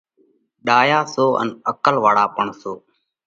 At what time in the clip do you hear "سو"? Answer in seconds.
1.13-1.25, 2.61-2.71